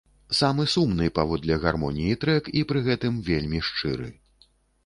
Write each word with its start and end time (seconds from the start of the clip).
Самы 0.37 0.63
сумны 0.75 1.09
паводле 1.19 1.57
гармоніі 1.65 2.17
трэк 2.23 2.51
і 2.63 2.65
пры 2.73 2.79
гэтым 2.91 3.23
вельмі 3.29 3.59
шчыры. 3.69 4.09